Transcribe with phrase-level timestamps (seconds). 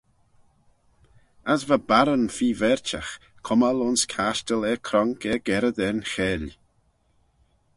[1.53, 3.13] As va barron feer verçhagh,
[3.45, 6.47] cummal ayns cashtal er cronk er gerrey da'n cheyll.